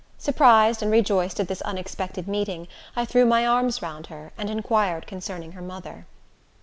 [0.17, 5.05] Surprised and rejoiced at this unexpected meeting, I threw my arms round her, and inquired
[5.05, 6.07] concerning her mother.